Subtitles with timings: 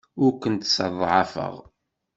[0.23, 1.55] Ur kent-sseḍɛafeɣ.